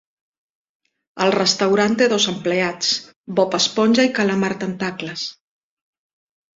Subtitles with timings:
[1.25, 2.91] El restaurant té dos empleats:
[3.41, 5.31] Bob Esponja i Calamard Tentacles.